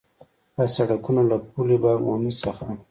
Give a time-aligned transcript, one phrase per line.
[0.55, 2.65] دا سړکونه له پُل باغ عمومي څخه